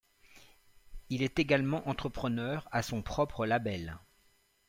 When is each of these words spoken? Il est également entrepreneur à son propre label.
Il 1.11 1.21
est 1.21 1.37
également 1.37 1.87
entrepreneur 1.87 2.67
à 2.71 2.81
son 2.81 3.03
propre 3.03 3.45
label. 3.45 3.99